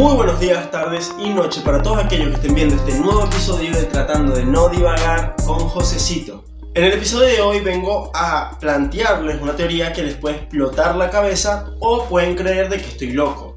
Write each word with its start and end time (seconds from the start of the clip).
Muy 0.00 0.14
buenos 0.14 0.40
días, 0.40 0.70
tardes 0.70 1.12
y 1.18 1.28
noches 1.28 1.62
para 1.62 1.82
todos 1.82 2.02
aquellos 2.02 2.28
que 2.28 2.36
estén 2.36 2.54
viendo 2.54 2.74
este 2.74 2.94
nuevo 2.94 3.26
episodio 3.26 3.70
de 3.76 3.82
Tratando 3.82 4.32
de 4.32 4.46
no 4.46 4.70
divagar 4.70 5.36
con 5.44 5.58
Josecito. 5.58 6.42
En 6.72 6.84
el 6.84 6.94
episodio 6.94 7.26
de 7.26 7.40
hoy 7.42 7.60
vengo 7.60 8.10
a 8.14 8.56
plantearles 8.58 9.42
una 9.42 9.54
teoría 9.54 9.92
que 9.92 10.02
les 10.02 10.14
puede 10.14 10.36
explotar 10.36 10.96
la 10.96 11.10
cabeza 11.10 11.66
o 11.80 12.06
pueden 12.06 12.34
creer 12.34 12.70
de 12.70 12.78
que 12.78 12.86
estoy 12.86 13.12
loco. 13.12 13.54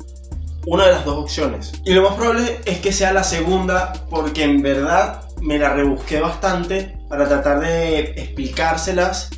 Una 0.65 0.87
de 0.87 0.91
las 0.91 1.05
dos 1.05 1.15
opciones. 1.15 1.71
Y 1.85 1.93
lo 1.93 2.01
más 2.01 2.15
probable 2.15 2.59
es 2.65 2.79
que 2.79 2.91
sea 2.91 3.13
la 3.13 3.23
segunda 3.23 3.93
porque 4.09 4.43
en 4.43 4.61
verdad 4.61 5.21
me 5.39 5.57
la 5.57 5.73
rebusqué 5.73 6.19
bastante 6.19 6.97
para 7.07 7.25
tratar 7.25 7.61
de 7.61 7.99
explicárselas 7.99 9.29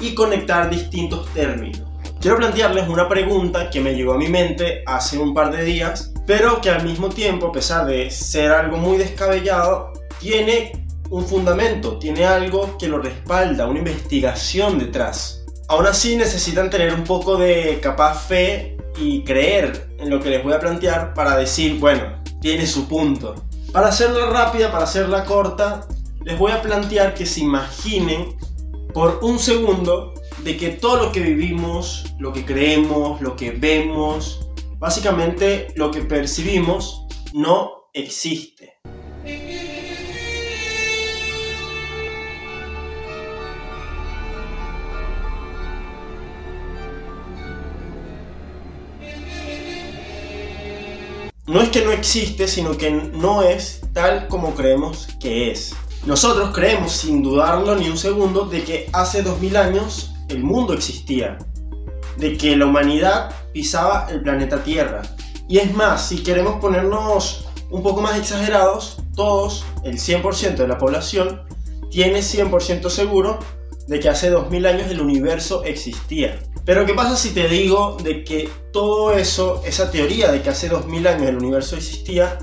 y 0.00 0.14
conectar 0.14 0.70
distintos 0.70 1.28
términos. 1.34 1.82
Quiero 2.22 2.38
plantearles 2.38 2.88
una 2.88 3.06
pregunta 3.06 3.68
que 3.68 3.82
me 3.82 3.92
llegó 3.94 4.14
a 4.14 4.18
mi 4.18 4.28
mente 4.28 4.82
hace 4.86 5.18
un 5.18 5.34
par 5.34 5.54
de 5.54 5.62
días 5.62 6.13
pero 6.26 6.60
que 6.60 6.70
al 6.70 6.84
mismo 6.84 7.08
tiempo, 7.08 7.48
a 7.48 7.52
pesar 7.52 7.86
de 7.86 8.10
ser 8.10 8.50
algo 8.50 8.76
muy 8.76 8.96
descabellado, 8.96 9.92
tiene 10.20 10.86
un 11.10 11.26
fundamento, 11.26 11.98
tiene 11.98 12.24
algo 12.24 12.76
que 12.78 12.88
lo 12.88 12.98
respalda, 12.98 13.66
una 13.66 13.80
investigación 13.80 14.78
detrás. 14.78 15.44
Aún 15.68 15.86
así 15.86 16.16
necesitan 16.16 16.70
tener 16.70 16.94
un 16.94 17.04
poco 17.04 17.36
de 17.36 17.78
capaz 17.82 18.26
fe 18.26 18.76
y 18.98 19.22
creer 19.24 19.88
en 19.98 20.10
lo 20.10 20.20
que 20.20 20.30
les 20.30 20.42
voy 20.42 20.52
a 20.52 20.60
plantear 20.60 21.14
para 21.14 21.36
decir, 21.36 21.78
bueno, 21.78 22.22
tiene 22.40 22.66
su 22.66 22.88
punto. 22.88 23.34
Para 23.72 23.88
hacerla 23.88 24.26
rápida, 24.26 24.70
para 24.70 24.84
hacerla 24.84 25.24
corta, 25.24 25.86
les 26.22 26.38
voy 26.38 26.52
a 26.52 26.62
plantear 26.62 27.14
que 27.14 27.26
se 27.26 27.40
imaginen 27.40 28.36
por 28.92 29.18
un 29.22 29.38
segundo 29.38 30.14
de 30.42 30.56
que 30.56 30.70
todo 30.70 31.04
lo 31.04 31.12
que 31.12 31.20
vivimos, 31.20 32.04
lo 32.18 32.32
que 32.32 32.44
creemos, 32.44 33.20
lo 33.20 33.34
que 33.34 33.50
vemos, 33.50 34.43
Básicamente 34.84 35.68
lo 35.76 35.90
que 35.90 36.02
percibimos 36.02 37.06
no 37.32 37.88
existe. 37.94 38.74
No 51.46 51.62
es 51.62 51.70
que 51.70 51.82
no 51.82 51.90
existe, 51.90 52.46
sino 52.46 52.76
que 52.76 52.90
no 52.90 53.42
es 53.42 53.80
tal 53.94 54.28
como 54.28 54.54
creemos 54.54 55.08
que 55.18 55.50
es. 55.50 55.74
Nosotros 56.04 56.50
creemos, 56.54 56.92
sin 56.92 57.22
dudarlo 57.22 57.74
ni 57.74 57.88
un 57.88 57.96
segundo, 57.96 58.44
de 58.44 58.62
que 58.62 58.90
hace 58.92 59.22
2000 59.22 59.56
años 59.56 60.12
el 60.28 60.44
mundo 60.44 60.74
existía, 60.74 61.38
de 62.24 62.38
que 62.38 62.56
la 62.56 62.64
humanidad 62.64 63.30
pisaba 63.52 64.08
el 64.10 64.22
planeta 64.22 64.64
Tierra. 64.64 65.02
Y 65.46 65.58
es 65.58 65.74
más, 65.74 66.08
si 66.08 66.22
queremos 66.22 66.58
ponernos 66.58 67.44
un 67.68 67.82
poco 67.82 68.00
más 68.00 68.18
exagerados, 68.18 68.96
todos, 69.14 69.66
el 69.82 69.98
100% 69.98 70.54
de 70.54 70.66
la 70.66 70.78
población, 70.78 71.42
tiene 71.90 72.20
100% 72.20 72.88
seguro 72.88 73.40
de 73.88 74.00
que 74.00 74.08
hace 74.08 74.30
2000 74.30 74.64
años 74.64 74.90
el 74.90 75.02
universo 75.02 75.64
existía. 75.64 76.38
Pero 76.64 76.86
¿qué 76.86 76.94
pasa 76.94 77.14
si 77.14 77.34
te 77.34 77.46
digo 77.46 77.98
de 78.02 78.24
que 78.24 78.48
todo 78.72 79.12
eso, 79.12 79.60
esa 79.66 79.90
teoría 79.90 80.32
de 80.32 80.40
que 80.40 80.48
hace 80.48 80.70
2000 80.70 81.06
años 81.06 81.28
el 81.28 81.36
universo 81.36 81.76
existía, 81.76 82.38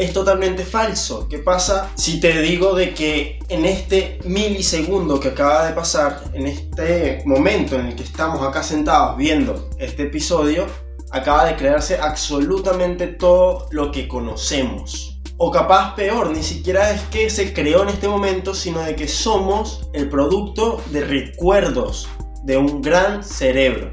es 0.00 0.14
totalmente 0.14 0.64
falso. 0.64 1.28
¿Qué 1.28 1.38
pasa 1.40 1.90
si 1.94 2.20
te 2.20 2.40
digo 2.40 2.74
de 2.74 2.94
que 2.94 3.38
en 3.50 3.66
este 3.66 4.18
milisegundo 4.24 5.20
que 5.20 5.28
acaba 5.28 5.66
de 5.66 5.74
pasar, 5.74 6.24
en 6.32 6.46
este 6.46 7.22
momento 7.26 7.76
en 7.76 7.88
el 7.88 7.96
que 7.96 8.04
estamos 8.04 8.40
acá 8.40 8.62
sentados 8.62 9.18
viendo 9.18 9.68
este 9.78 10.04
episodio, 10.04 10.66
acaba 11.10 11.44
de 11.44 11.54
crearse 11.54 11.98
absolutamente 11.98 13.08
todo 13.08 13.68
lo 13.72 13.92
que 13.92 14.08
conocemos? 14.08 15.20
O 15.36 15.50
capaz 15.50 15.94
peor, 15.96 16.30
ni 16.30 16.42
siquiera 16.42 16.92
es 16.92 17.02
que 17.10 17.28
se 17.28 17.52
creó 17.52 17.82
en 17.82 17.90
este 17.90 18.08
momento, 18.08 18.54
sino 18.54 18.80
de 18.80 18.96
que 18.96 19.06
somos 19.06 19.90
el 19.92 20.08
producto 20.08 20.80
de 20.92 21.04
recuerdos 21.04 22.08
de 22.44 22.56
un 22.56 22.80
gran 22.80 23.22
cerebro. 23.22 23.90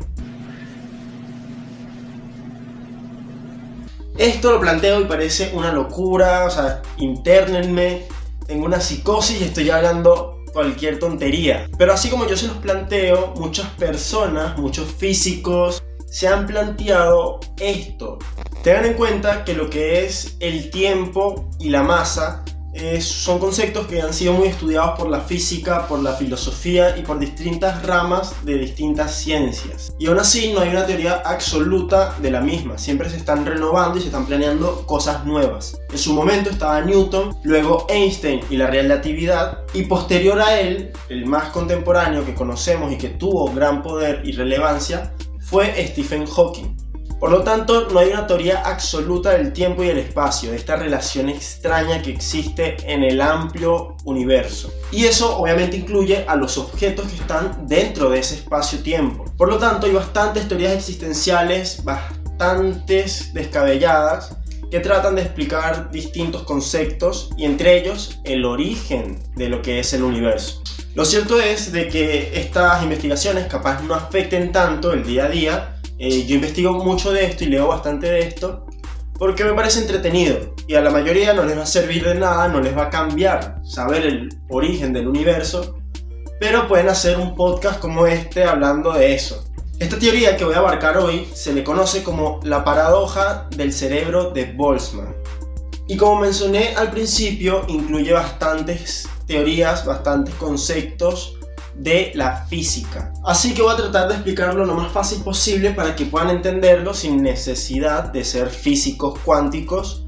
Esto 4.17 4.51
lo 4.51 4.59
planteo 4.59 5.01
y 5.01 5.05
parece 5.05 5.51
una 5.53 5.71
locura, 5.71 6.45
o 6.45 6.49
sea, 6.49 6.81
internenme, 6.97 8.07
tengo 8.47 8.65
una 8.65 8.81
psicosis 8.81 9.39
y 9.39 9.43
estoy 9.43 9.69
hablando 9.69 10.43
cualquier 10.53 10.97
tontería. 10.97 11.69
Pero 11.77 11.93
así 11.93 12.09
como 12.09 12.25
yo 12.27 12.35
se 12.35 12.47
los 12.47 12.57
planteo, 12.57 13.33
muchas 13.35 13.67
personas, 13.73 14.57
muchos 14.57 14.91
físicos, 14.91 15.83
se 16.09 16.27
han 16.27 16.47
planteado 16.47 17.39
esto. 17.59 18.17
Tengan 18.63 18.85
en 18.85 18.93
cuenta 18.95 19.45
que 19.45 19.53
lo 19.53 19.69
que 19.69 20.05
es 20.05 20.35
el 20.39 20.71
tiempo 20.71 21.49
y 21.59 21.69
la 21.69 21.83
masa 21.83 22.43
son 22.99 23.39
conceptos 23.39 23.87
que 23.87 24.01
han 24.01 24.13
sido 24.13 24.33
muy 24.33 24.47
estudiados 24.47 24.99
por 24.99 25.09
la 25.09 25.21
física, 25.21 25.87
por 25.87 25.99
la 25.99 26.13
filosofía 26.13 26.97
y 26.97 27.01
por 27.01 27.19
distintas 27.19 27.83
ramas 27.85 28.33
de 28.45 28.57
distintas 28.57 29.15
ciencias. 29.15 29.93
Y 29.97 30.07
aún 30.07 30.19
así 30.19 30.53
no 30.53 30.59
hay 30.59 30.69
una 30.69 30.85
teoría 30.85 31.21
absoluta 31.25 32.15
de 32.21 32.31
la 32.31 32.41
misma, 32.41 32.77
siempre 32.77 33.09
se 33.09 33.17
están 33.17 33.45
renovando 33.45 33.97
y 33.97 34.01
se 34.01 34.07
están 34.07 34.25
planeando 34.25 34.85
cosas 34.85 35.25
nuevas. 35.25 35.79
En 35.91 35.97
su 35.97 36.13
momento 36.13 36.49
estaba 36.49 36.81
Newton, 36.81 37.35
luego 37.43 37.87
Einstein 37.89 38.41
y 38.49 38.57
la 38.57 38.67
relatividad, 38.67 39.59
y 39.73 39.83
posterior 39.83 40.39
a 40.39 40.59
él, 40.59 40.91
el 41.09 41.25
más 41.25 41.49
contemporáneo 41.49 42.25
que 42.25 42.35
conocemos 42.35 42.91
y 42.91 42.97
que 42.97 43.09
tuvo 43.09 43.51
gran 43.53 43.81
poder 43.81 44.21
y 44.23 44.33
relevancia, 44.33 45.13
fue 45.39 45.73
Stephen 45.87 46.25
Hawking. 46.25 46.75
Por 47.19 47.31
lo 47.31 47.41
tanto, 47.41 47.87
no 47.89 47.99
hay 47.99 48.09
una 48.09 48.27
teoría 48.27 48.61
absoluta 48.63 49.31
del 49.31 49.51
tiempo 49.51 49.83
y 49.83 49.89
el 49.89 49.97
espacio, 49.97 50.51
de 50.51 50.57
esta 50.57 50.75
relación 50.75 51.29
extraña 51.29 52.01
que 52.01 52.11
existe 52.11 52.77
en 52.85 53.03
el 53.03 53.21
amplio 53.21 53.97
universo. 54.05 54.71
Y 54.91 55.05
eso 55.05 55.37
obviamente 55.37 55.77
incluye 55.77 56.25
a 56.27 56.35
los 56.35 56.59
objetos 56.59 57.07
que 57.07 57.15
están 57.15 57.67
dentro 57.67 58.11
de 58.11 58.19
ese 58.19 58.35
espacio-tiempo. 58.35 59.25
Por 59.35 59.49
lo 59.49 59.57
tanto, 59.57 59.87
hay 59.87 59.93
bastantes 59.93 60.47
teorías 60.47 60.73
existenciales, 60.73 61.83
bastantes 61.83 63.33
descabelladas, 63.33 64.37
que 64.69 64.79
tratan 64.79 65.15
de 65.15 65.21
explicar 65.23 65.89
distintos 65.91 66.43
conceptos 66.43 67.29
y 67.37 67.45
entre 67.45 67.77
ellos 67.77 68.19
el 68.25 68.45
origen 68.45 69.17
de 69.35 69.49
lo 69.49 69.61
que 69.61 69.79
es 69.79 69.93
el 69.93 70.03
universo. 70.03 70.61
Lo 70.93 71.05
cierto 71.05 71.39
es 71.39 71.71
de 71.71 71.87
que 71.87 72.39
estas 72.39 72.83
investigaciones 72.83 73.47
capaz 73.47 73.81
no 73.83 73.93
afecten 73.93 74.51
tanto 74.51 74.93
el 74.93 75.05
día 75.05 75.25
a 75.25 75.29
día, 75.29 75.76
eh, 75.99 76.25
yo 76.25 76.35
investigo 76.35 76.73
mucho 76.73 77.11
de 77.11 77.25
esto 77.25 77.43
y 77.43 77.47
leo 77.47 77.67
bastante 77.67 78.07
de 78.07 78.19
esto 78.19 78.65
porque 79.17 79.43
me 79.43 79.53
parece 79.53 79.79
entretenido 79.79 80.53
y 80.67 80.75
a 80.75 80.81
la 80.81 80.91
mayoría 80.91 81.33
no 81.33 81.43
les 81.43 81.57
va 81.57 81.63
a 81.63 81.67
servir 81.67 82.05
de 82.05 82.15
nada, 82.15 82.47
no 82.47 82.61
les 82.61 82.77
va 82.77 82.83
a 82.83 82.89
cambiar 82.89 83.61
saber 83.63 84.05
el 84.05 84.29
origen 84.49 84.93
del 84.93 85.07
universo, 85.07 85.77
pero 86.39 86.67
pueden 86.67 86.89
hacer 86.89 87.17
un 87.17 87.35
podcast 87.35 87.79
como 87.79 88.05
este 88.05 88.43
hablando 88.43 88.93
de 88.93 89.15
eso. 89.15 89.43
Esta 89.79 89.97
teoría 89.97 90.35
que 90.37 90.43
voy 90.43 90.55
a 90.55 90.59
abarcar 90.59 90.97
hoy 90.97 91.27
se 91.33 91.53
le 91.53 91.63
conoce 91.63 92.03
como 92.03 92.39
la 92.43 92.63
paradoja 92.63 93.47
del 93.55 93.73
cerebro 93.73 94.31
de 94.31 94.51
Boltzmann. 94.53 95.15
Y 95.87 95.97
como 95.97 96.21
mencioné 96.21 96.75
al 96.75 96.91
principio, 96.91 97.63
incluye 97.67 98.11
bastantes 98.11 99.07
teorías, 99.25 99.85
bastantes 99.85 100.35
conceptos 100.35 101.36
de 101.77 102.11
la 102.15 102.45
física. 102.47 103.13
Así 103.23 103.53
que 103.53 103.61
voy 103.61 103.73
a 103.73 103.77
tratar 103.77 104.07
de 104.07 104.15
explicarlo 104.15 104.65
lo 104.65 104.73
más 104.73 104.91
fácil 104.91 105.21
posible 105.23 105.71
para 105.71 105.95
que 105.95 106.05
puedan 106.05 106.29
entenderlo 106.29 106.93
sin 106.93 107.21
necesidad 107.21 108.05
de 108.05 108.23
ser 108.23 108.49
físicos 108.49 109.19
cuánticos 109.23 110.03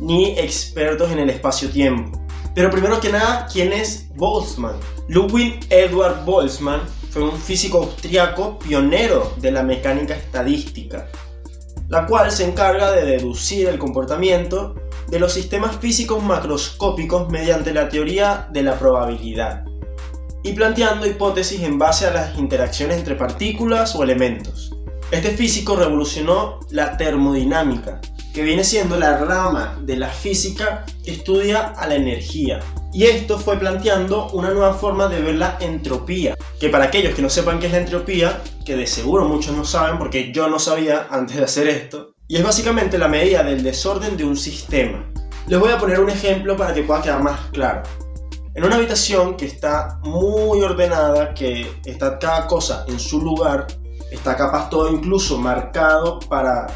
ni 0.00 0.30
expertos 0.38 1.10
en 1.12 1.18
el 1.18 1.30
espacio-tiempo. 1.30 2.18
Pero 2.54 2.70
primero 2.70 3.00
que 3.00 3.10
nada, 3.10 3.46
¿quién 3.50 3.72
es 3.72 4.08
Boltzmann? 4.16 4.76
Ludwig 5.08 5.60
Edward 5.70 6.24
Boltzmann 6.24 6.80
fue 7.10 7.22
un 7.22 7.38
físico 7.38 7.78
austriaco 7.78 8.58
pionero 8.58 9.34
de 9.38 9.52
la 9.52 9.62
mecánica 9.62 10.14
estadística, 10.14 11.08
la 11.88 12.06
cual 12.06 12.30
se 12.30 12.44
encarga 12.44 12.90
de 12.90 13.04
deducir 13.04 13.68
el 13.68 13.78
comportamiento 13.78 14.74
de 15.08 15.18
los 15.18 15.32
sistemas 15.32 15.76
físicos 15.76 16.22
macroscópicos 16.22 17.28
mediante 17.28 17.74
la 17.74 17.88
teoría 17.88 18.48
de 18.50 18.62
la 18.62 18.78
probabilidad 18.78 19.71
y 20.42 20.52
planteando 20.52 21.06
hipótesis 21.06 21.62
en 21.62 21.78
base 21.78 22.06
a 22.06 22.12
las 22.12 22.38
interacciones 22.38 22.98
entre 22.98 23.14
partículas 23.14 23.94
o 23.94 24.02
elementos. 24.02 24.72
Este 25.10 25.30
físico 25.30 25.76
revolucionó 25.76 26.60
la 26.70 26.96
termodinámica, 26.96 28.00
que 28.32 28.42
viene 28.42 28.64
siendo 28.64 28.98
la 28.98 29.18
rama 29.18 29.78
de 29.82 29.96
la 29.96 30.08
física 30.08 30.86
que 31.04 31.12
estudia 31.12 31.74
a 31.76 31.86
la 31.86 31.96
energía. 31.96 32.60
Y 32.94 33.04
esto 33.04 33.38
fue 33.38 33.58
planteando 33.58 34.30
una 34.30 34.50
nueva 34.50 34.74
forma 34.74 35.08
de 35.08 35.20
ver 35.20 35.34
la 35.34 35.58
entropía, 35.60 36.36
que 36.58 36.68
para 36.68 36.84
aquellos 36.84 37.14
que 37.14 37.22
no 37.22 37.28
sepan 37.28 37.58
qué 37.58 37.66
es 37.66 37.72
la 37.72 37.78
entropía, 37.78 38.40
que 38.64 38.76
de 38.76 38.86
seguro 38.86 39.26
muchos 39.28 39.56
no 39.56 39.64
saben 39.64 39.98
porque 39.98 40.32
yo 40.32 40.48
no 40.48 40.58
sabía 40.58 41.08
antes 41.10 41.36
de 41.36 41.44
hacer 41.44 41.68
esto, 41.68 42.14
y 42.26 42.36
es 42.36 42.42
básicamente 42.42 42.96
la 42.96 43.08
medida 43.08 43.42
del 43.42 43.62
desorden 43.62 44.16
de 44.16 44.24
un 44.24 44.36
sistema. 44.36 45.10
Les 45.46 45.58
voy 45.58 45.72
a 45.72 45.78
poner 45.78 46.00
un 46.00 46.08
ejemplo 46.08 46.56
para 46.56 46.72
que 46.72 46.82
pueda 46.82 47.02
quedar 47.02 47.22
más 47.22 47.38
claro. 47.52 47.82
En 48.54 48.64
una 48.64 48.76
habitación 48.76 49.36
que 49.36 49.46
está 49.46 49.98
muy 50.02 50.60
ordenada, 50.60 51.32
que 51.32 51.80
está 51.86 52.18
cada 52.18 52.46
cosa 52.46 52.84
en 52.86 53.00
su 53.00 53.18
lugar, 53.18 53.66
está 54.10 54.36
capaz 54.36 54.68
todo 54.68 54.90
incluso 54.90 55.38
marcado 55.38 56.20
para 56.20 56.66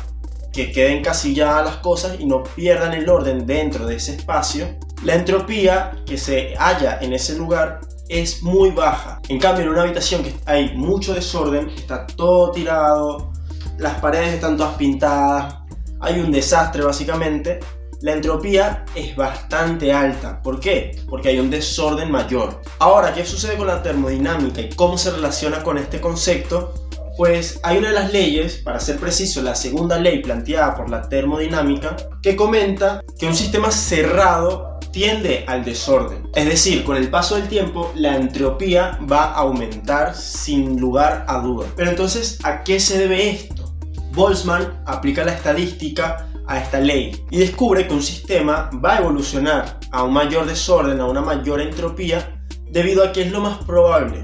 que 0.54 0.72
queden 0.72 1.02
casilladas 1.02 1.66
las 1.66 1.76
cosas 1.76 2.18
y 2.18 2.24
no 2.24 2.42
pierdan 2.42 2.94
el 2.94 3.06
orden 3.10 3.44
dentro 3.44 3.86
de 3.86 3.96
ese 3.96 4.14
espacio, 4.14 4.74
la 5.04 5.16
entropía 5.16 6.02
que 6.06 6.16
se 6.16 6.54
halla 6.56 6.98
en 7.02 7.12
ese 7.12 7.36
lugar 7.36 7.80
es 8.08 8.42
muy 8.42 8.70
baja. 8.70 9.20
En 9.28 9.38
cambio, 9.38 9.64
en 9.64 9.72
una 9.72 9.82
habitación 9.82 10.22
que 10.22 10.34
hay 10.46 10.74
mucho 10.74 11.12
desorden, 11.12 11.68
está 11.68 12.06
todo 12.06 12.52
tirado, 12.52 13.32
las 13.76 14.00
paredes 14.00 14.32
están 14.32 14.56
todas 14.56 14.76
pintadas, 14.76 15.56
hay 16.00 16.20
un 16.20 16.32
desastre 16.32 16.82
básicamente, 16.82 17.60
la 18.00 18.12
entropía 18.12 18.84
es 18.94 19.16
bastante 19.16 19.92
alta. 19.92 20.42
¿Por 20.42 20.60
qué? 20.60 21.00
Porque 21.08 21.30
hay 21.30 21.38
un 21.38 21.50
desorden 21.50 22.10
mayor. 22.10 22.60
Ahora, 22.78 23.14
¿qué 23.14 23.24
sucede 23.24 23.56
con 23.56 23.66
la 23.66 23.82
termodinámica 23.82 24.60
y 24.60 24.68
cómo 24.70 24.98
se 24.98 25.10
relaciona 25.10 25.62
con 25.62 25.78
este 25.78 26.00
concepto? 26.00 26.74
Pues 27.16 27.60
hay 27.62 27.78
una 27.78 27.88
de 27.88 27.94
las 27.94 28.12
leyes, 28.12 28.56
para 28.58 28.78
ser 28.78 28.98
preciso, 28.98 29.42
la 29.42 29.54
segunda 29.54 29.98
ley 29.98 30.20
planteada 30.20 30.74
por 30.74 30.90
la 30.90 31.08
termodinámica, 31.08 31.96
que 32.22 32.36
comenta 32.36 33.02
que 33.18 33.26
un 33.26 33.34
sistema 33.34 33.70
cerrado 33.70 34.78
tiende 34.92 35.44
al 35.46 35.64
desorden. 35.64 36.28
Es 36.34 36.46
decir, 36.46 36.84
con 36.84 36.96
el 36.96 37.08
paso 37.08 37.36
del 37.36 37.48
tiempo, 37.48 37.90
la 37.94 38.16
entropía 38.16 38.98
va 39.10 39.24
a 39.24 39.36
aumentar 39.36 40.14
sin 40.14 40.78
lugar 40.78 41.24
a 41.28 41.38
duda. 41.40 41.66
Pero 41.74 41.90
entonces, 41.90 42.38
¿a 42.44 42.62
qué 42.62 42.78
se 42.80 42.98
debe 42.98 43.30
esto? 43.30 43.74
Boltzmann 44.12 44.82
aplica 44.86 45.24
la 45.24 45.32
estadística 45.32 46.26
a 46.46 46.58
esta 46.58 46.80
ley 46.80 47.24
y 47.30 47.38
descubre 47.38 47.86
que 47.86 47.94
un 47.94 48.02
sistema 48.02 48.70
va 48.84 48.96
a 48.96 48.98
evolucionar 49.00 49.80
a 49.90 50.02
un 50.02 50.12
mayor 50.12 50.46
desorden, 50.46 51.00
a 51.00 51.06
una 51.06 51.20
mayor 51.20 51.60
entropía, 51.60 52.42
debido 52.70 53.04
a 53.04 53.12
que 53.12 53.22
es 53.22 53.32
lo 53.32 53.40
más 53.40 53.58
probable. 53.64 54.22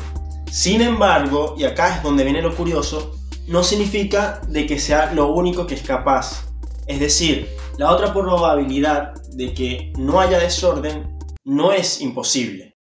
Sin 0.51 0.83
embargo, 0.83 1.55
y 1.57 1.65
acá 1.65 1.97
es 1.97 2.03
donde 2.03 2.25
viene 2.25 2.43
lo 2.43 2.55
curioso, 2.55 3.17
no 3.49 3.65
significa 3.65 4.41
de 4.49 4.67
que 4.67 4.79
sea 4.79 5.13
lo 5.13 5.33
único 5.33 5.67
que 5.67 5.75
es 5.75 5.83
capaz. 5.83 6.47
Es 6.87 7.01
decir, 7.01 7.49
la 7.79 7.91
otra 7.91 8.13
probabilidad 8.13 9.15
de 9.33 9.55
que 9.55 9.93
no 9.99 10.21
haya 10.21 10.39
desorden 10.39 11.19
no 11.45 11.73
es 11.73 12.01
imposible. 12.01 12.77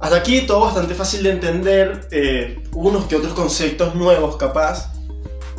Hasta 0.00 0.16
aquí 0.16 0.46
todo 0.46 0.60
bastante 0.60 0.94
fácil 0.94 1.22
de 1.22 1.30
entender, 1.30 2.08
eh, 2.10 2.62
unos 2.72 3.04
que 3.06 3.16
otros 3.16 3.32
conceptos 3.32 3.94
nuevos 3.94 4.36
capaz, 4.36 4.92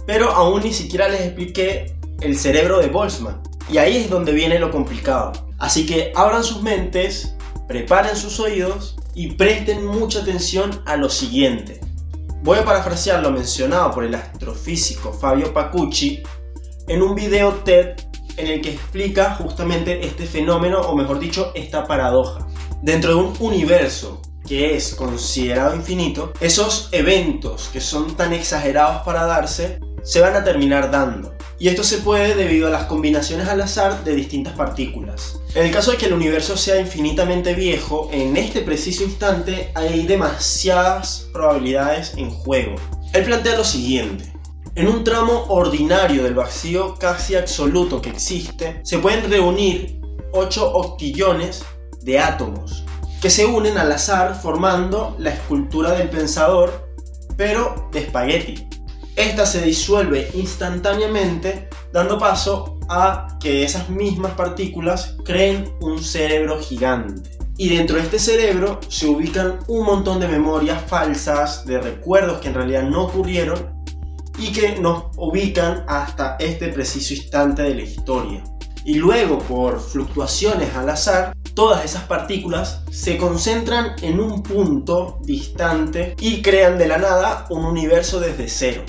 pero 0.06 0.30
aún 0.32 0.64
ni 0.64 0.74
siquiera 0.74 1.08
les 1.08 1.22
expliqué 1.22 1.96
el 2.22 2.38
cerebro 2.38 2.80
de 2.80 2.88
Boltzmann. 2.88 3.42
Y 3.70 3.78
ahí 3.78 3.98
es 3.98 4.10
donde 4.10 4.32
viene 4.32 4.60
lo 4.60 4.72
complicado. 4.72 5.34
Así 5.58 5.86
que 5.86 6.12
abran 6.16 6.44
sus 6.44 6.62
mentes, 6.62 7.36
preparen 7.68 8.16
sus 8.16 8.40
oídos 8.40 8.96
y 9.16 9.32
presten 9.32 9.86
mucha 9.86 10.20
atención 10.20 10.82
a 10.86 10.98
lo 10.98 11.10
siguiente. 11.10 11.80
Voy 12.44 12.60
a 12.60 12.66
parafrasear 12.66 13.24
lo 13.24 13.32
mencionado 13.32 13.92
por 13.92 14.04
el 14.04 14.14
astrofísico 14.14 15.12
Fabio 15.12 15.52
Pacucci 15.54 16.22
en 16.88 17.02
un 17.02 17.16
video 17.16 17.54
TED 17.64 17.96
en 18.38 18.48
el 18.48 18.62
que 18.62 18.72
explica 18.72 19.36
justamente 19.36 20.06
este 20.06 20.26
fenómeno, 20.26 20.82
o 20.82 20.96
mejor 20.96 21.20
dicho, 21.20 21.52
esta 21.56 21.88
paradoja. 21.88 22.46
Dentro 22.82 23.12
de 23.12 23.16
un 23.16 23.34
universo 23.40 24.22
que 24.46 24.76
es 24.76 24.94
considerado 24.94 25.76
infinito, 25.76 26.34
esos 26.40 26.90
eventos 26.92 27.70
que 27.74 27.82
son 27.82 28.16
tan 28.16 28.34
exagerados 28.34 29.02
para 29.04 29.26
darse 29.26 29.80
se 30.06 30.22
van 30.22 30.36
a 30.36 30.44
terminar 30.44 30.90
dando. 30.90 31.36
Y 31.60 31.68
esto 31.68 31.84
se 31.84 31.98
puede 31.98 32.36
debido 32.36 32.68
a 32.68 32.72
las 32.72 32.86
combinaciones 32.86 33.50
al 33.50 33.62
azar 33.62 34.04
de 34.04 34.16
distintas 34.16 34.54
partículas. 34.54 35.40
En 35.54 35.66
el 35.66 35.72
caso 35.72 35.92
de 35.92 35.98
que 35.98 36.06
el 36.06 36.14
universo 36.14 36.56
sea 36.56 36.80
infinitamente 36.80 37.54
viejo, 37.54 38.10
en 38.14 38.38
este 38.38 38.62
preciso 38.62 39.04
instante 39.04 39.72
hay 39.74 40.06
demasiadas 40.06 41.28
probabilidades 41.34 42.14
en 42.16 42.30
juego. 42.30 42.76
Él 43.12 43.24
plantea 43.24 43.58
lo 43.58 43.64
siguiente. 43.64 44.32
En 44.76 44.88
un 44.88 45.04
tramo 45.04 45.46
ordinario 45.50 46.24
del 46.24 46.36
vacío 46.36 46.96
casi 46.96 47.36
absoluto 47.36 48.02
que 48.02 48.10
existe, 48.10 48.82
se 48.84 49.00
pueden 49.00 49.30
reunir 49.30 50.02
8 50.34 50.74
octillones 50.74 51.64
de 52.02 52.20
átomos 52.20 52.86
que 53.26 53.32
se 53.32 53.46
unen 53.46 53.80
al 53.80 53.92
azar 53.92 54.40
formando 54.40 55.16
la 55.18 55.32
escultura 55.32 55.94
del 55.94 56.10
pensador, 56.10 56.92
pero 57.36 57.90
de 57.92 58.02
espagueti. 58.02 58.68
Esta 59.16 59.46
se 59.46 59.62
disuelve 59.62 60.30
instantáneamente, 60.34 61.70
dando 61.94 62.20
paso 62.20 62.80
a 62.90 63.38
que 63.40 63.64
esas 63.64 63.90
mismas 63.90 64.34
partículas 64.34 65.16
creen 65.24 65.74
un 65.80 66.04
cerebro 66.04 66.60
gigante. 66.60 67.32
Y 67.58 67.70
dentro 67.70 67.96
de 67.96 68.04
este 68.04 68.20
cerebro 68.20 68.82
se 68.90 69.08
ubican 69.08 69.60
un 69.68 69.86
montón 69.86 70.20
de 70.20 70.28
memorias 70.28 70.84
falsas, 70.88 71.66
de 71.66 71.80
recuerdos 71.80 72.40
que 72.40 72.50
en 72.50 72.56
realidad 72.56 72.84
no 72.84 73.06
ocurrieron 73.06 73.74
y 74.38 74.52
que 74.52 74.76
nos 74.82 75.06
ubican 75.16 75.86
hasta 75.88 76.36
este 76.40 76.68
preciso 76.68 77.14
instante 77.14 77.62
de 77.62 77.76
la 77.76 77.84
historia. 77.84 78.44
Y 78.84 78.96
luego, 78.96 79.40
por 79.40 79.80
fluctuaciones 79.80 80.76
al 80.76 80.90
azar, 80.90 81.34
todas 81.54 81.86
esas 81.86 82.04
partículas 82.04 82.82
se 82.92 83.18
concentran 83.18 83.96
en 84.02 84.20
un 84.20 84.44
punto 84.44 85.20
distante 85.24 86.16
y 86.20 86.42
crean 86.42 86.78
de 86.78 86.88
la 86.88 86.98
nada 86.98 87.46
un 87.50 87.64
universo 87.64 88.20
desde 88.20 88.50
cero. 88.50 88.84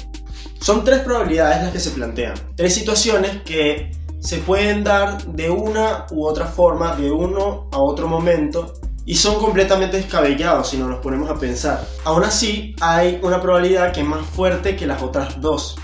Son 0.60 0.84
tres 0.84 1.00
probabilidades 1.00 1.62
las 1.62 1.72
que 1.72 1.80
se 1.80 1.90
plantean. 1.90 2.34
Tres 2.56 2.74
situaciones 2.74 3.42
que 3.42 3.92
se 4.20 4.38
pueden 4.38 4.82
dar 4.82 5.24
de 5.26 5.50
una 5.50 6.06
u 6.10 6.26
otra 6.26 6.46
forma, 6.46 6.96
de 6.96 7.10
uno 7.10 7.68
a 7.72 7.78
otro 7.78 8.08
momento, 8.08 8.74
y 9.04 9.14
son 9.14 9.36
completamente 9.36 9.98
descabellados 9.98 10.70
si 10.70 10.78
nos 10.78 10.90
los 10.90 10.98
ponemos 10.98 11.30
a 11.30 11.38
pensar. 11.38 11.86
Aún 12.04 12.24
así, 12.24 12.74
hay 12.80 13.20
una 13.22 13.40
probabilidad 13.40 13.92
que 13.92 14.00
es 14.00 14.06
más 14.06 14.26
fuerte 14.26 14.74
que 14.74 14.86
las 14.86 15.00
otras 15.00 15.40
dos. 15.40 15.76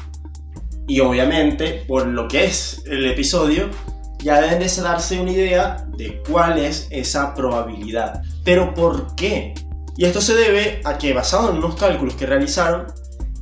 Y 0.88 0.98
obviamente, 1.00 1.84
por 1.86 2.06
lo 2.06 2.26
que 2.26 2.44
es 2.44 2.82
el 2.86 3.06
episodio, 3.06 3.70
ya 4.18 4.40
deben 4.40 4.58
de 4.58 4.82
darse 4.82 5.20
una 5.20 5.30
idea 5.30 5.86
de 5.96 6.20
cuál 6.28 6.58
es 6.58 6.88
esa 6.90 7.34
probabilidad. 7.34 8.22
Pero 8.44 8.74
¿por 8.74 9.14
qué? 9.14 9.54
Y 9.96 10.04
esto 10.04 10.20
se 10.20 10.34
debe 10.34 10.80
a 10.84 10.98
que 10.98 11.12
basado 11.12 11.50
en 11.50 11.58
unos 11.58 11.76
cálculos 11.76 12.14
que 12.14 12.26
realizaron, 12.26 12.86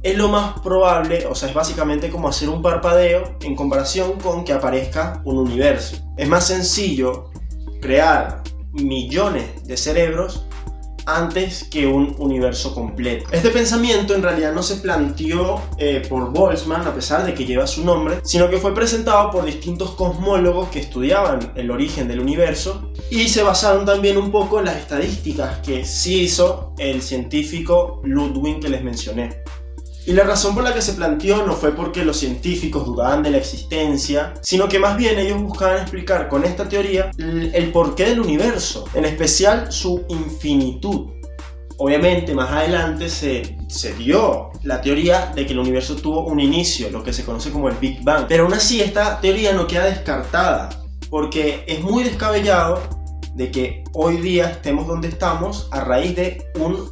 es 0.02 0.16
lo 0.16 0.28
más 0.28 0.60
probable, 0.60 1.26
o 1.26 1.34
sea, 1.34 1.48
es 1.48 1.54
básicamente 1.54 2.10
como 2.10 2.28
hacer 2.28 2.48
un 2.48 2.62
parpadeo 2.62 3.36
en 3.42 3.54
comparación 3.54 4.18
con 4.18 4.44
que 4.44 4.52
aparezca 4.52 5.20
un 5.24 5.38
universo. 5.38 5.96
Es 6.16 6.28
más 6.28 6.46
sencillo 6.46 7.30
crear 7.80 8.42
millones 8.72 9.66
de 9.66 9.76
cerebros 9.76 10.46
antes 11.06 11.64
que 11.64 11.86
un 11.86 12.14
universo 12.18 12.74
completo. 12.74 13.26
Este 13.32 13.50
pensamiento 13.50 14.14
en 14.14 14.22
realidad 14.22 14.52
no 14.52 14.62
se 14.62 14.76
planteó 14.76 15.60
eh, 15.78 16.02
por 16.08 16.30
Boltzmann, 16.32 16.86
a 16.86 16.94
pesar 16.94 17.24
de 17.24 17.34
que 17.34 17.44
lleva 17.44 17.66
su 17.66 17.84
nombre, 17.84 18.20
sino 18.22 18.48
que 18.48 18.58
fue 18.58 18.74
presentado 18.74 19.30
por 19.30 19.44
distintos 19.44 19.92
cosmólogos 19.92 20.68
que 20.68 20.80
estudiaban 20.80 21.52
el 21.56 21.70
origen 21.70 22.06
del 22.06 22.20
universo 22.20 22.90
y 23.10 23.28
se 23.28 23.42
basaron 23.42 23.84
también 23.84 24.16
un 24.18 24.30
poco 24.30 24.58
en 24.58 24.66
las 24.66 24.76
estadísticas 24.76 25.58
que 25.58 25.84
sí 25.84 26.22
hizo 26.22 26.74
el 26.78 27.02
científico 27.02 28.00
Ludwig 28.04 28.60
que 28.60 28.68
les 28.68 28.82
mencioné. 28.82 29.42
Y 30.10 30.12
la 30.12 30.24
razón 30.24 30.56
por 30.56 30.64
la 30.64 30.74
que 30.74 30.82
se 30.82 30.94
planteó 30.94 31.46
no 31.46 31.52
fue 31.52 31.70
porque 31.70 32.04
los 32.04 32.16
científicos 32.16 32.84
dudaban 32.84 33.22
de 33.22 33.30
la 33.30 33.36
existencia, 33.36 34.34
sino 34.42 34.68
que 34.68 34.80
más 34.80 34.96
bien 34.96 35.20
ellos 35.20 35.40
buscaban 35.40 35.82
explicar 35.82 36.28
con 36.28 36.42
esta 36.42 36.68
teoría 36.68 37.12
el 37.16 37.70
porqué 37.70 38.06
del 38.06 38.18
universo, 38.18 38.86
en 38.94 39.04
especial 39.04 39.70
su 39.70 40.04
infinitud. 40.08 41.12
Obviamente 41.76 42.34
más 42.34 42.50
adelante 42.50 43.08
se, 43.08 43.56
se, 43.68 43.94
dio 43.94 44.50
la 44.64 44.80
teoría 44.80 45.26
de 45.32 45.46
que 45.46 45.52
el 45.52 45.60
universo 45.60 45.94
tuvo 45.94 46.24
un 46.24 46.40
inicio, 46.40 46.90
lo 46.90 47.04
que 47.04 47.12
se 47.12 47.24
conoce 47.24 47.52
como 47.52 47.68
el 47.68 47.76
Big 47.76 48.02
Bang. 48.02 48.26
Pero 48.26 48.46
aún 48.46 48.54
así 48.54 48.80
esta 48.80 49.20
teoría 49.20 49.52
no 49.52 49.68
queda 49.68 49.84
descartada, 49.84 50.70
porque 51.08 51.62
es 51.68 51.82
muy 51.82 52.02
descabellado 52.02 52.82
de 53.36 53.52
que 53.52 53.84
hoy 53.92 54.16
día 54.16 54.50
estemos 54.50 54.88
donde 54.88 55.06
estamos 55.06 55.68
a 55.70 55.84
raíz 55.84 56.16
de 56.16 56.42
un 56.58 56.90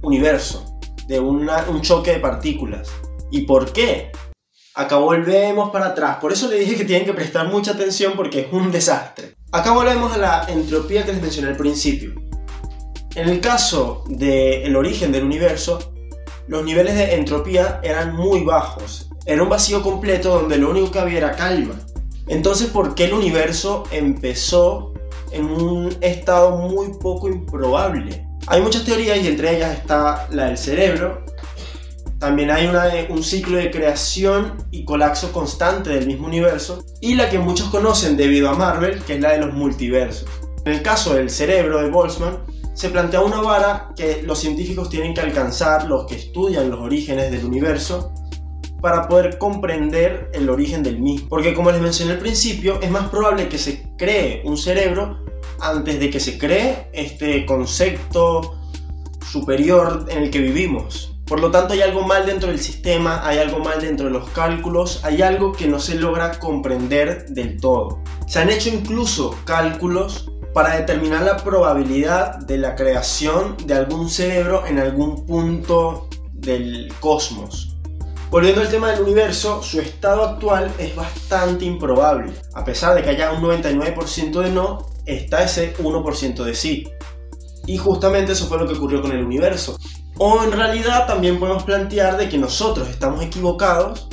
universo 0.00 0.73
de 1.06 1.20
un 1.20 1.80
choque 1.82 2.12
de 2.12 2.20
partículas. 2.20 2.88
¿Y 3.30 3.42
por 3.42 3.72
qué? 3.72 4.12
Acá 4.74 4.96
volvemos 4.96 5.70
para 5.70 5.86
atrás. 5.86 6.18
Por 6.20 6.32
eso 6.32 6.48
le 6.48 6.58
dije 6.58 6.76
que 6.76 6.84
tienen 6.84 7.06
que 7.06 7.14
prestar 7.14 7.48
mucha 7.48 7.72
atención 7.72 8.14
porque 8.16 8.40
es 8.40 8.52
un 8.52 8.72
desastre. 8.72 9.36
Acá 9.52 9.72
volvemos 9.72 10.12
a 10.12 10.18
la 10.18 10.46
entropía 10.48 11.04
que 11.04 11.12
les 11.12 11.22
mencioné 11.22 11.48
al 11.48 11.56
principio. 11.56 12.14
En 13.14 13.28
el 13.28 13.40
caso 13.40 14.02
del 14.08 14.74
origen 14.74 15.12
del 15.12 15.22
universo, 15.22 15.92
los 16.48 16.64
niveles 16.64 16.96
de 16.96 17.14
entropía 17.14 17.80
eran 17.84 18.16
muy 18.16 18.44
bajos. 18.44 19.08
Era 19.26 19.44
un 19.44 19.48
vacío 19.48 19.82
completo 19.82 20.40
donde 20.40 20.58
lo 20.58 20.70
único 20.70 20.90
que 20.90 20.98
había 20.98 21.18
era 21.18 21.36
calma. 21.36 21.78
Entonces, 22.26 22.68
¿por 22.68 22.94
qué 22.94 23.04
el 23.04 23.12
universo 23.12 23.84
empezó 23.92 24.92
en 25.30 25.44
un 25.44 25.96
estado 26.00 26.56
muy 26.56 26.88
poco 26.98 27.28
improbable? 27.28 28.26
Hay 28.46 28.60
muchas 28.60 28.84
teorías 28.84 29.18
y 29.18 29.28
entre 29.28 29.56
ellas 29.56 29.78
está 29.78 30.28
la 30.30 30.46
del 30.46 30.58
cerebro. 30.58 31.24
También 32.18 32.50
hay 32.50 32.66
una 32.66 32.84
un 33.08 33.22
ciclo 33.22 33.56
de 33.56 33.70
creación 33.70 34.64
y 34.70 34.84
colapso 34.84 35.32
constante 35.32 35.90
del 35.90 36.06
mismo 36.06 36.26
universo. 36.26 36.84
Y 37.00 37.14
la 37.14 37.30
que 37.30 37.38
muchos 37.38 37.68
conocen 37.68 38.16
debido 38.16 38.50
a 38.50 38.54
Marvel, 38.54 39.02
que 39.02 39.14
es 39.14 39.20
la 39.20 39.32
de 39.32 39.38
los 39.38 39.54
multiversos. 39.54 40.28
En 40.64 40.74
el 40.74 40.82
caso 40.82 41.14
del 41.14 41.30
cerebro 41.30 41.82
de 41.82 41.90
Boltzmann, 41.90 42.38
se 42.74 42.90
plantea 42.90 43.20
una 43.20 43.40
vara 43.40 43.92
que 43.96 44.22
los 44.22 44.40
científicos 44.40 44.90
tienen 44.90 45.14
que 45.14 45.20
alcanzar, 45.20 45.86
los 45.86 46.06
que 46.06 46.16
estudian 46.16 46.70
los 46.70 46.80
orígenes 46.80 47.30
del 47.30 47.44
universo, 47.44 48.12
para 48.80 49.08
poder 49.08 49.38
comprender 49.38 50.30
el 50.34 50.50
origen 50.50 50.82
del 50.82 51.00
mismo. 51.00 51.28
Porque 51.30 51.54
como 51.54 51.70
les 51.70 51.80
mencioné 51.80 52.12
al 52.12 52.18
principio, 52.18 52.78
es 52.82 52.90
más 52.90 53.08
probable 53.08 53.48
que 53.48 53.56
se 53.56 53.94
cree 53.96 54.42
un 54.44 54.58
cerebro 54.58 55.23
antes 55.60 56.00
de 56.00 56.10
que 56.10 56.20
se 56.20 56.38
cree 56.38 56.88
este 56.92 57.46
concepto 57.46 58.58
superior 59.30 60.06
en 60.08 60.24
el 60.24 60.30
que 60.30 60.40
vivimos. 60.40 61.14
Por 61.26 61.40
lo 61.40 61.50
tanto, 61.50 61.72
hay 61.72 61.80
algo 61.80 62.02
mal 62.02 62.26
dentro 62.26 62.50
del 62.50 62.60
sistema, 62.60 63.26
hay 63.26 63.38
algo 63.38 63.58
mal 63.58 63.80
dentro 63.80 64.06
de 64.06 64.12
los 64.12 64.28
cálculos, 64.30 65.00
hay 65.04 65.22
algo 65.22 65.52
que 65.52 65.66
no 65.66 65.80
se 65.80 65.94
logra 65.94 66.38
comprender 66.38 67.26
del 67.30 67.58
todo. 67.58 68.02
Se 68.26 68.40
han 68.40 68.50
hecho 68.50 68.68
incluso 68.68 69.34
cálculos 69.44 70.30
para 70.52 70.76
determinar 70.76 71.22
la 71.22 71.38
probabilidad 71.38 72.36
de 72.40 72.58
la 72.58 72.74
creación 72.76 73.56
de 73.66 73.74
algún 73.74 74.10
cerebro 74.10 74.66
en 74.66 74.78
algún 74.78 75.24
punto 75.26 76.08
del 76.32 76.92
cosmos. 77.00 77.74
Volviendo 78.30 78.60
al 78.60 78.68
tema 78.68 78.90
del 78.90 79.02
universo, 79.02 79.62
su 79.62 79.80
estado 79.80 80.24
actual 80.24 80.72
es 80.78 80.94
bastante 80.94 81.64
improbable. 81.64 82.32
A 82.52 82.64
pesar 82.64 82.94
de 82.94 83.02
que 83.02 83.10
haya 83.10 83.32
un 83.32 83.42
99% 83.42 84.40
de 84.40 84.50
no, 84.50 84.86
está 85.06 85.44
ese 85.44 85.76
1% 85.76 86.44
de 86.44 86.54
sí. 86.54 86.88
Y 87.66 87.78
justamente 87.78 88.32
eso 88.32 88.46
fue 88.46 88.58
lo 88.58 88.66
que 88.66 88.74
ocurrió 88.74 89.00
con 89.00 89.12
el 89.12 89.24
universo. 89.24 89.78
O 90.18 90.44
en 90.44 90.52
realidad 90.52 91.06
también 91.06 91.40
podemos 91.40 91.64
plantear 91.64 92.16
de 92.16 92.28
que 92.28 92.38
nosotros 92.38 92.88
estamos 92.88 93.22
equivocados 93.22 94.08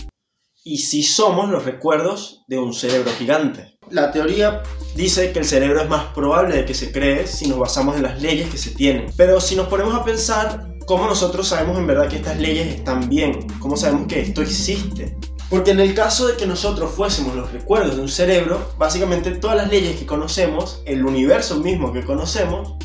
y 0.64 0.78
si 0.78 1.04
somos 1.04 1.50
los 1.50 1.66
recuerdos 1.66 2.44
de 2.48 2.60
un 2.60 2.74
cerebro 2.74 3.12
gigante. 3.18 3.78
La 3.90 4.12
teoría 4.12 4.64
dice 4.96 5.32
que 5.32 5.40
el 5.40 5.46
cerebro 5.46 5.82
es 5.82 5.90
más 5.90 6.06
probable 6.14 6.56
de 6.56 6.66
que 6.66 6.74
se 6.74 6.92
cree 6.92 7.28
si 7.28 7.48
nos 7.48 7.60
basamos 7.60 7.98
en 7.98 8.04
las 8.04 8.22
leyes 8.22 8.50
que 8.50 8.58
se 8.58 8.72
tienen. 8.72 9.12
Pero 9.18 9.42
si 9.42 9.56
nos 9.56 9.68
ponemos 9.68 9.94
a 9.96 10.06
pensar, 10.06 10.76
¿cómo 10.86 11.08
nosotros 11.08 11.48
sabemos 11.48 11.78
en 11.78 11.88
verdad 11.88 12.08
que 12.08 12.18
estas 12.18 12.40
leyes 12.40 12.76
están 12.76 13.10
bien? 13.10 13.48
¿Cómo 13.60 13.76
sabemos 13.76 14.08
que 14.08 14.22
esto 14.22 14.42
existe? 14.42 15.18
Porque 15.52 15.72
en 15.72 15.82
el 15.82 15.94
caso 15.94 16.28
de 16.28 16.38
que 16.38 16.48
nosotros 16.48 16.92
fuésemos 16.92 17.36
los 17.36 17.52
recuerdos 17.52 17.98
de 17.98 18.02
un 18.02 18.08
cerebro, 18.08 18.72
básicamente 18.78 19.32
todas 19.32 19.58
las 19.58 19.70
leyes 19.70 20.00
que 20.00 20.06
conocemos, 20.06 20.82
el 20.86 21.06
universo 21.06 21.60
mismo 21.60 21.92
que 21.92 22.06
conocemos, 22.06 22.76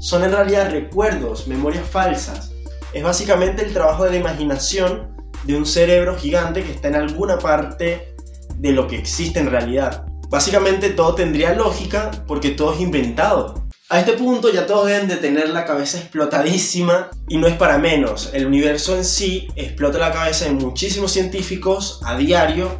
son 0.00 0.24
en 0.24 0.32
realidad 0.32 0.70
recuerdos, 0.70 1.48
memorias 1.48 1.88
falsas. 1.88 2.52
Es 2.92 3.02
básicamente 3.02 3.64
el 3.64 3.72
trabajo 3.72 4.04
de 4.04 4.10
la 4.10 4.16
imaginación 4.18 5.16
de 5.44 5.56
un 5.56 5.64
cerebro 5.64 6.14
gigante 6.14 6.62
que 6.62 6.72
está 6.72 6.88
en 6.88 6.96
alguna 6.96 7.38
parte 7.38 8.14
de 8.54 8.72
lo 8.72 8.86
que 8.86 8.96
existe 8.96 9.40
en 9.40 9.50
realidad. 9.50 10.04
Básicamente 10.28 10.90
todo 10.90 11.14
tendría 11.14 11.54
lógica 11.54 12.10
porque 12.26 12.50
todo 12.50 12.74
es 12.74 12.82
inventado. 12.82 13.59
A 13.92 13.98
este 13.98 14.12
punto 14.12 14.52
ya 14.52 14.68
todos 14.68 14.86
deben 14.86 15.08
de 15.08 15.16
tener 15.16 15.48
la 15.48 15.64
cabeza 15.64 15.98
explotadísima 15.98 17.10
y 17.28 17.38
no 17.38 17.48
es 17.48 17.56
para 17.56 17.76
menos. 17.76 18.30
El 18.32 18.46
universo 18.46 18.96
en 18.96 19.04
sí 19.04 19.48
explota 19.56 19.98
la 19.98 20.12
cabeza 20.12 20.44
de 20.44 20.52
muchísimos 20.52 21.10
científicos 21.10 22.00
a 22.04 22.16
diario 22.16 22.78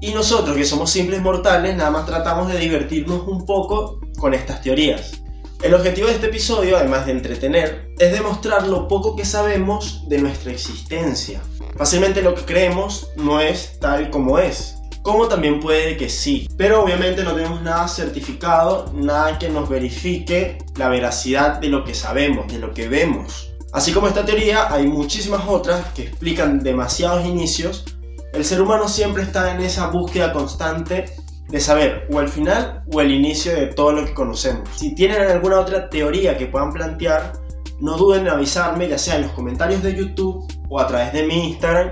y 0.00 0.14
nosotros 0.14 0.56
que 0.56 0.64
somos 0.64 0.90
simples 0.92 1.20
mortales 1.22 1.74
nada 1.74 1.90
más 1.90 2.06
tratamos 2.06 2.52
de 2.52 2.60
divertirnos 2.60 3.26
un 3.26 3.44
poco 3.44 3.98
con 4.16 4.32
estas 4.32 4.62
teorías. 4.62 5.20
El 5.60 5.74
objetivo 5.74 6.06
de 6.06 6.14
este 6.14 6.26
episodio, 6.28 6.76
además 6.76 7.06
de 7.06 7.12
entretener, 7.12 7.88
es 7.98 8.12
demostrar 8.12 8.68
lo 8.68 8.86
poco 8.86 9.16
que 9.16 9.24
sabemos 9.24 10.08
de 10.08 10.18
nuestra 10.18 10.52
existencia. 10.52 11.40
Fácilmente 11.76 12.22
lo 12.22 12.36
que 12.36 12.44
creemos 12.44 13.10
no 13.16 13.40
es 13.40 13.80
tal 13.80 14.08
como 14.08 14.38
es 14.38 14.76
como 15.04 15.28
también 15.28 15.60
puede 15.60 15.98
que 15.98 16.08
sí. 16.08 16.48
Pero 16.56 16.82
obviamente 16.82 17.22
no 17.22 17.34
tenemos 17.34 17.60
nada 17.60 17.86
certificado, 17.86 18.90
nada 18.94 19.38
que 19.38 19.50
nos 19.50 19.68
verifique 19.68 20.58
la 20.76 20.88
veracidad 20.88 21.60
de 21.60 21.68
lo 21.68 21.84
que 21.84 21.94
sabemos, 21.94 22.50
de 22.50 22.58
lo 22.58 22.72
que 22.72 22.88
vemos. 22.88 23.52
Así 23.74 23.92
como 23.92 24.08
esta 24.08 24.24
teoría, 24.24 24.72
hay 24.72 24.86
muchísimas 24.86 25.42
otras 25.46 25.92
que 25.92 26.04
explican 26.04 26.60
demasiados 26.60 27.26
inicios. 27.26 27.84
El 28.32 28.46
ser 28.46 28.62
humano 28.62 28.88
siempre 28.88 29.22
está 29.22 29.54
en 29.54 29.60
esa 29.60 29.88
búsqueda 29.88 30.32
constante 30.32 31.04
de 31.48 31.60
saber 31.60 32.08
o 32.10 32.20
el 32.20 32.30
final 32.30 32.82
o 32.90 33.02
el 33.02 33.10
inicio 33.10 33.52
de 33.54 33.66
todo 33.66 33.92
lo 33.92 34.06
que 34.06 34.14
conocemos. 34.14 34.66
Si 34.74 34.94
tienen 34.94 35.20
alguna 35.20 35.60
otra 35.60 35.90
teoría 35.90 36.38
que 36.38 36.46
puedan 36.46 36.72
plantear, 36.72 37.34
no 37.78 37.98
duden 37.98 38.22
en 38.22 38.32
avisarme, 38.32 38.88
ya 38.88 38.96
sea 38.96 39.16
en 39.16 39.22
los 39.22 39.32
comentarios 39.32 39.82
de 39.82 39.94
YouTube 39.94 40.50
o 40.70 40.80
a 40.80 40.86
través 40.86 41.12
de 41.12 41.24
mi 41.24 41.50
Instagram, 41.50 41.90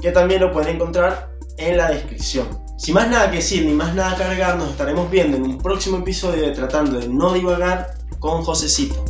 que 0.00 0.12
también 0.12 0.40
lo 0.40 0.50
pueden 0.50 0.76
encontrar 0.76 1.33
en 1.58 1.76
la 1.76 1.90
descripción. 1.90 2.64
Sin 2.76 2.94
más 2.94 3.08
nada 3.08 3.30
que 3.30 3.36
decir 3.36 3.64
ni 3.64 3.72
más 3.72 3.94
nada 3.94 4.16
que 4.16 4.24
agregar, 4.24 4.56
nos 4.56 4.70
estaremos 4.70 5.10
viendo 5.10 5.36
en 5.36 5.44
un 5.44 5.58
próximo 5.58 5.98
episodio 5.98 6.42
de 6.42 6.50
Tratando 6.50 6.98
de 6.98 7.08
No 7.08 7.32
Divagar 7.32 7.94
con 8.18 8.42
Josecito. 8.42 9.04